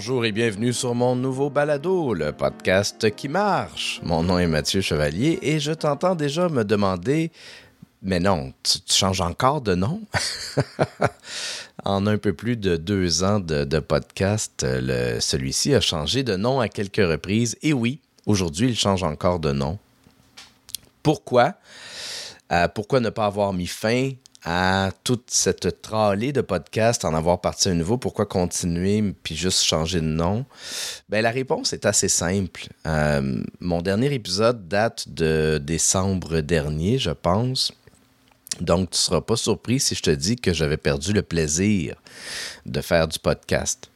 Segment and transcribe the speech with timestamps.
[0.00, 4.00] Bonjour et bienvenue sur mon nouveau balado, le podcast qui marche.
[4.02, 7.30] Mon nom est Mathieu Chevalier et je t'entends déjà me demander
[8.00, 10.00] Mais non, tu, changes encore de nom?
[11.84, 14.64] En un peu plus de deux ans de, podcast,
[15.20, 17.58] celui-ci a changé de nom à quelques reprises.
[17.60, 19.78] Et oui, aujourd'hui, il change encore de nom.
[21.02, 21.56] Pourquoi?
[22.52, 24.12] Euh, Pourquoi ne pas avoir mis fin
[24.44, 29.62] à toute cette tralée de podcasts, en avoir parti un nouveau, pourquoi continuer puis juste
[29.62, 30.46] changer de nom?
[31.08, 32.68] Ben, la réponse est assez simple.
[32.86, 37.72] Euh, mon dernier épisode date de décembre dernier, je pense.
[38.60, 41.94] Donc, tu ne seras pas surpris si je te dis que j'avais perdu le plaisir
[42.66, 43.90] de faire du podcast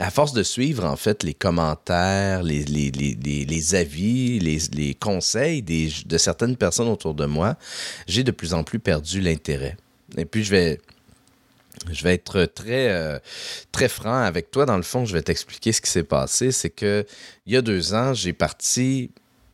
[0.00, 6.56] à force de suivre, en fait, les commentaires, les, les, avis, les, conseils de certaines
[6.56, 7.56] personnes autour de moi,
[8.06, 9.76] j'ai de plus en plus perdu l'intérêt.
[10.16, 10.80] Et puis, je vais,
[11.92, 13.18] je vais être très, euh,
[13.72, 14.64] très franc avec toi.
[14.64, 16.50] Dans le fond, je vais t'expliquer ce qui s'est passé.
[16.50, 17.04] C'est que
[17.46, 19.10] il y a deux ans, j'ai parti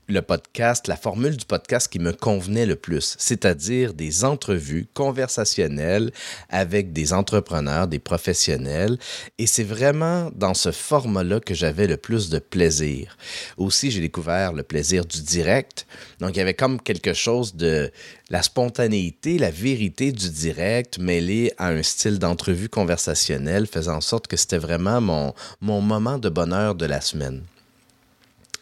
[0.08, 6.12] le podcast, la formule du podcast qui me convenait le plus, c'est-à-dire des entrevues conversationnelles
[6.48, 8.98] avec des entrepreneurs, des professionnels.
[9.38, 13.16] Et c'est vraiment dans ce format-là que j'avais le plus de plaisir.
[13.56, 15.86] Aussi, j'ai découvert le plaisir du direct.
[16.20, 17.90] Donc, il y avait comme quelque chose de
[18.30, 24.26] la spontanéité, la vérité du direct mêlée à un style d'entrevue conversationnelle, faisant en sorte
[24.26, 27.42] que c'était vraiment mon, mon moment de bonheur de la semaine.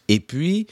[0.07, 0.67] Et puis,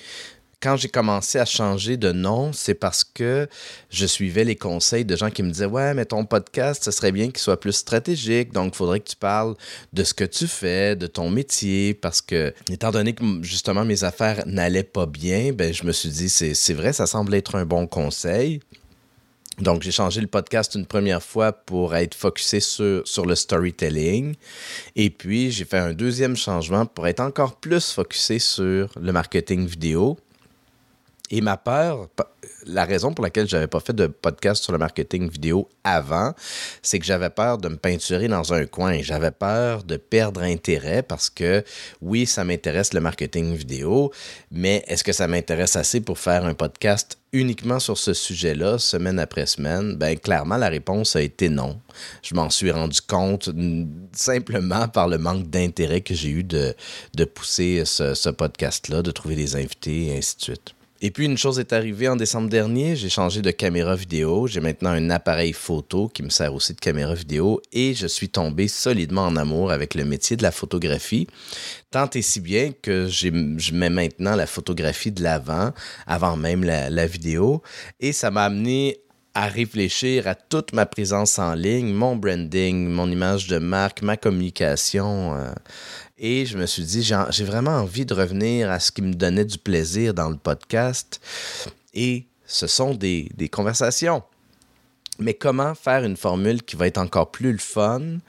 [0.63, 3.49] quand j'ai commencé à changer de nom, c'est parce que
[3.89, 7.11] je suivais les conseils de gens qui me disaient Ouais, mais ton podcast, ce serait
[7.11, 8.53] bien qu'il soit plus stratégique.
[8.53, 9.55] Donc, il faudrait que tu parles
[9.91, 11.93] de ce que tu fais, de ton métier.
[11.93, 16.07] Parce que, étant donné que justement mes affaires n'allaient pas bien, ben, je me suis
[16.07, 18.61] dit C'est vrai, ça semble être un bon conseil.
[19.59, 24.35] Donc, j'ai changé le podcast une première fois pour être focusé sur, sur le storytelling.
[24.95, 29.67] Et puis, j'ai fait un deuxième changement pour être encore plus focusé sur le marketing
[29.67, 30.17] vidéo.
[31.35, 32.09] Et ma peur,
[32.67, 36.35] la raison pour laquelle j'avais pas fait de podcast sur le marketing vidéo avant,
[36.83, 39.01] c'est que j'avais peur de me peinturer dans un coin.
[39.01, 41.63] J'avais peur de perdre intérêt parce que
[42.03, 44.11] oui, ça m'intéresse le marketing vidéo,
[44.51, 49.17] mais est-ce que ça m'intéresse assez pour faire un podcast uniquement sur ce sujet-là, semaine
[49.17, 49.95] après semaine?
[49.95, 51.81] Ben, clairement, la réponse a été non.
[52.21, 53.49] Je m'en suis rendu compte
[54.11, 56.75] simplement par le manque d'intérêt que j'ai eu de,
[57.15, 60.75] de pousser ce, ce podcast-là, de trouver des invités et ainsi de suite.
[61.05, 64.61] Et puis une chose est arrivée en décembre dernier, j'ai changé de caméra vidéo, j'ai
[64.61, 68.69] maintenant un appareil photo qui me sert aussi de caméra vidéo et je suis tombé
[68.69, 71.27] solidement en amour avec le métier de la photographie,
[71.91, 75.73] tant et si bien que je mets maintenant la photographie de l'avant,
[76.07, 77.61] avant même la, vidéo,
[77.99, 79.01] et ça m'a amené
[79.35, 84.15] à réfléchir à toute ma présence en ligne, mon branding, mon image de marque, ma
[84.15, 85.35] communication.
[85.35, 85.51] Euh,
[86.19, 89.45] et je me suis dit, j'ai vraiment envie de revenir à ce qui me donnait
[89.45, 91.19] du plaisir dans le podcast.
[91.93, 94.21] Et ce sont des, conversations.
[95.19, 98.19] Mais comment faire une formule qui va être encore plus le fun?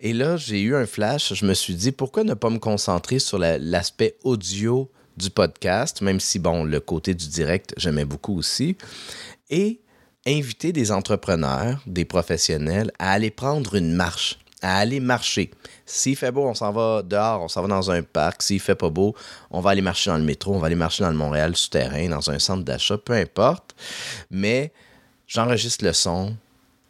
[0.00, 1.34] Et là, j'ai eu un flash.
[1.34, 6.20] Je me suis dit, pourquoi ne pas me concentrer sur l'aspect audio du podcast, même
[6.20, 8.76] si, bon, le côté du direct, j'aimais beaucoup aussi.
[9.48, 9.80] Et
[10.26, 15.50] inviter des entrepreneurs, des professionnels à aller prendre une marche à aller marcher.
[15.84, 18.42] S'il fait beau, on s'en va dehors, on s'en va dans un parc.
[18.42, 19.14] S'il fait pas beau,
[19.50, 22.08] on va aller marcher dans le métro, on va aller marcher dans le Montréal souterrain,
[22.08, 23.74] dans un centre d'achat, peu importe.
[24.30, 24.72] Mais
[25.26, 26.36] j'enregistre le son,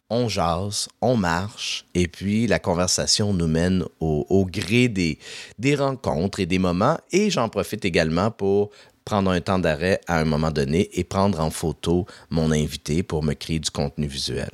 [0.08, 5.18] on jase, on marche, et puis la conversation nous mène au, gré des,
[5.58, 6.98] des rencontres et des moments.
[7.10, 8.70] Et j'en profite également pour
[9.06, 13.22] prendre un temps d'arrêt à un moment donné et prendre en photo mon invité pour
[13.22, 14.50] me créer du contenu visuel.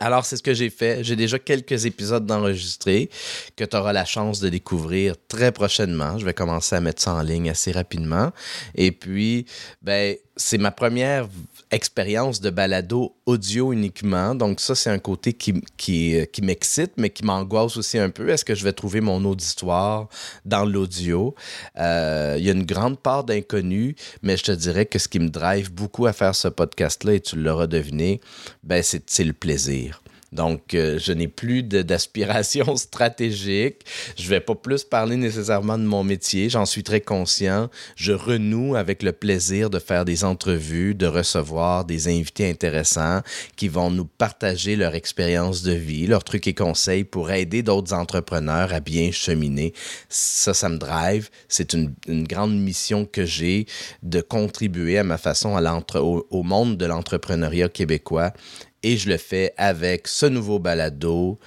[0.00, 1.04] Alors, c'est ce que j'ai fait.
[1.04, 3.08] J'ai déjà quelques épisodes d'enregistrer
[3.54, 6.18] que tu auras la chance de découvrir très prochainement.
[6.18, 8.32] Je vais commencer à mettre ça en ligne assez rapidement.
[8.74, 9.46] Et puis,
[9.82, 11.28] ben, c'est ma première
[11.70, 14.34] expérience de balado audio uniquement.
[14.34, 18.28] Donc ça, c'est un côté qui, qui, qui m'excite, mais qui m'angoisse aussi un peu.
[18.28, 20.08] Est-ce que je vais trouver mon auditoire
[20.44, 21.34] dans l'audio?
[21.78, 25.18] Euh, il y a une grande part d'inconnu, mais je te dirais que ce qui
[25.18, 28.20] me drive beaucoup à faire ce podcast-là, et tu l'auras deviné,
[28.62, 30.03] ben c'est le plaisir.
[30.34, 33.84] Donc, euh, je n'ai plus d'aspiration stratégique.
[34.18, 36.50] Je ne vais pas plus parler nécessairement de mon métier.
[36.50, 37.70] J'en suis très conscient.
[37.96, 43.20] Je renoue avec le plaisir de faire des entrevues, de recevoir des invités intéressants
[43.56, 47.94] qui vont nous partager leur expérience de vie, leurs trucs et conseils pour aider d'autres
[47.94, 49.72] entrepreneurs à bien cheminer.
[50.08, 51.30] Ça, ça me drive.
[51.48, 51.94] C'est une,
[52.24, 53.66] grande mission que j'ai
[54.02, 55.62] de contribuer à ma façon à
[56.00, 58.32] au monde de l'entrepreneuriat québécois
[58.84, 61.38] et je le fais avec ce nouveau balado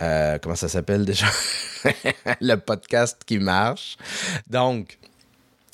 [0.00, 1.26] Euh, comment ça s'appelle déjà?
[2.40, 3.96] le podcast qui marche.
[4.48, 4.96] Donc,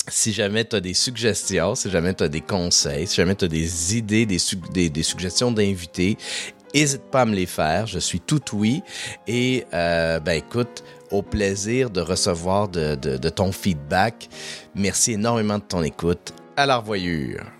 [0.07, 3.45] si jamais tu as des suggestions, si jamais tu as des conseils, si jamais tu
[3.45, 6.17] as des idées, des, suggestions d'invités,
[6.73, 7.85] n'hésite pas à me les faire.
[7.85, 8.81] Je suis tout oui.
[9.27, 14.27] Et euh, ben écoute, au plaisir de recevoir de, de ton feedback.
[14.73, 16.33] Merci énormément de ton écoute.
[16.57, 17.54] À la revoyure.